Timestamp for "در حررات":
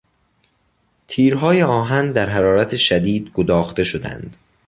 2.11-2.75